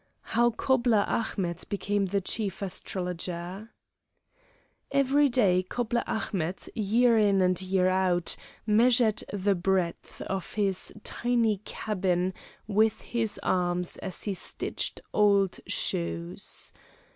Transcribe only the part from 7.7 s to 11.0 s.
out, measured the breadth of his